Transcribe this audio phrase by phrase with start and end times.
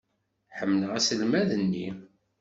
[0.57, 1.87] Ḥemmleɣ aselmad-nni.